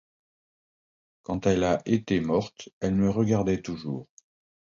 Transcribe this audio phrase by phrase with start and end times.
[1.21, 4.07] Quand elle a été morte, elle me regardait toujours.